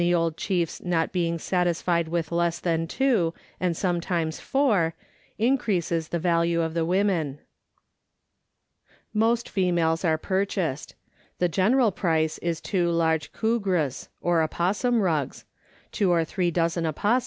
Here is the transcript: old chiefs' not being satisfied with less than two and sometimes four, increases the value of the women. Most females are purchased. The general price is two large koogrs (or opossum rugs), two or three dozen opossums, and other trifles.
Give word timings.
old 0.15 0.35
chiefs' 0.35 0.81
not 0.81 1.11
being 1.11 1.37
satisfied 1.37 2.07
with 2.07 2.31
less 2.31 2.57
than 2.59 2.87
two 2.87 3.35
and 3.59 3.77
sometimes 3.77 4.39
four, 4.39 4.95
increases 5.37 6.07
the 6.07 6.17
value 6.17 6.59
of 6.63 6.73
the 6.73 6.83
women. 6.83 7.37
Most 9.13 9.47
females 9.47 10.03
are 10.03 10.17
purchased. 10.17 10.95
The 11.37 11.49
general 11.49 11.91
price 11.91 12.39
is 12.39 12.59
two 12.59 12.89
large 12.89 13.31
koogrs 13.31 14.07
(or 14.21 14.41
opossum 14.41 15.01
rugs), 15.03 15.45
two 15.91 16.09
or 16.09 16.25
three 16.25 16.49
dozen 16.49 16.87
opossums, 16.87 16.87
and 16.87 16.87
other 16.95 16.99
trifles. 16.99 17.19